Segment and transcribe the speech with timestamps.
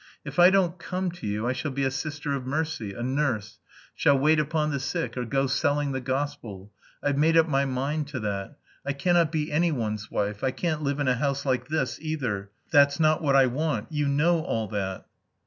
[0.25, 3.59] "If I don't come to you I shall be a sister of mercy, a nurse,
[3.93, 6.71] shall wait upon the sick, or go selling the gospel.
[7.03, 8.57] I've made up my mind to that.
[8.83, 10.43] I cannot be anyone's wife.
[10.43, 12.49] I can't live in a house like this, either.
[12.71, 13.91] That's not what I want....
[13.91, 15.05] You know all that."